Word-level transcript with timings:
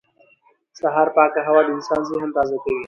سهار 0.81 1.07
پاکه 1.15 1.39
هوا 1.47 1.61
د 1.65 1.69
انسان 1.75 2.01
ذهن 2.09 2.29
تازه 2.35 2.57
کوي 2.63 2.79